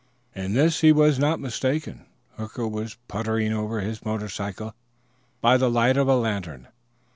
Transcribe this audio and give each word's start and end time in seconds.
In 0.33 0.53
this 0.53 0.81
he 0.81 0.91
was 0.91 1.19
not 1.19 1.39
mistaken; 1.39 2.07
Hooker 2.35 2.67
was 2.67 2.97
puttering 3.07 3.53
over 3.53 3.81
his 3.81 4.03
motorcycle 4.03 4.73
by 5.41 5.57
the 5.57 5.69
light 5.69 5.95
of 5.95 6.07
a 6.07 6.15
lantern. 6.15 6.69